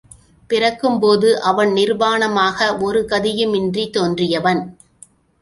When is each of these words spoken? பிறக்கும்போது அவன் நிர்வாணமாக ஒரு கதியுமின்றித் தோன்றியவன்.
பிறக்கும்போது 0.49 1.41
அவன் 1.41 1.71
நிர்வாணமாக 1.71 2.79
ஒரு 2.79 3.01
கதியுமின்றித் 3.09 3.93
தோன்றியவன். 3.97 4.61